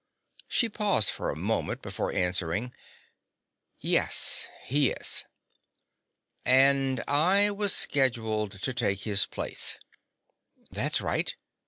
She 0.47 0.67
paused 0.67 1.11
for 1.11 1.29
a 1.29 1.35
moment 1.35 1.83
before 1.83 2.11
answering. 2.11 2.73
"Yes, 3.77 4.47
he 4.63 4.89
is." 4.89 5.25
"And 6.43 7.03
I 7.07 7.51
was 7.51 7.71
scheduled 7.75 8.59
to 8.63 8.73
take 8.73 9.01
his 9.01 9.27
place." 9.27 9.77
"That's 10.71 11.01
right." 11.01 11.35